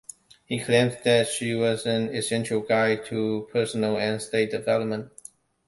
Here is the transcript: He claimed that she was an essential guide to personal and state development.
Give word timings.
He 0.45 0.59
claimed 0.59 0.97
that 1.03 1.27
she 1.27 1.53
was 1.53 1.85
an 1.85 2.09
essential 2.09 2.61
guide 2.61 3.05
to 3.05 3.47
personal 3.53 3.99
and 3.99 4.19
state 4.19 4.49
development. 4.49 5.11